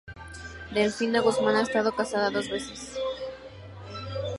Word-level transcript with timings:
Delfina 0.73 1.21
Guzmán 1.21 1.55
ha 1.57 1.61
estado 1.61 1.95
casada 1.95 2.31
dos 2.31 2.49
veces. 2.49 2.97